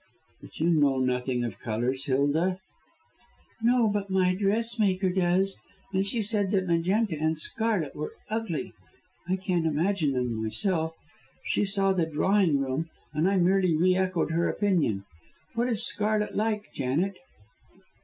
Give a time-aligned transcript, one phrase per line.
[0.41, 2.57] "But you know nothing of colours, Hilda!"
[3.61, 5.55] "No, but my dressmaker does.
[5.93, 8.73] And she said that magenta and scarlet were ugly.
[9.29, 10.95] I can't imagine them myself.
[11.45, 15.05] She saw the drawing room, and I merely re echoed her opinion.
[15.53, 17.13] What is scarlet like, Janet?"